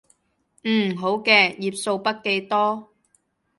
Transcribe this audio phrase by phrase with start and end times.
[0.63, 2.91] 嗯，好嘅，頁數筆記多